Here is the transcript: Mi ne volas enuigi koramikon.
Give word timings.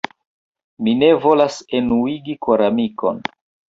Mi 0.87 0.95
ne 1.03 1.11
volas 1.27 1.61
enuigi 1.83 2.39
koramikon. 2.49 3.27